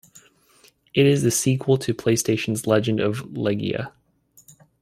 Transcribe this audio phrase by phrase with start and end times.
[0.95, 3.91] It is the sequel to PlayStation's "Legend of Legaia".